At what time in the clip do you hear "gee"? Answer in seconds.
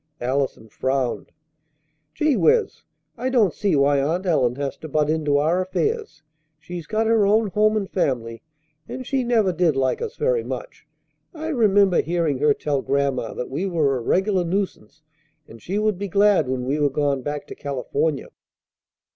2.15-2.35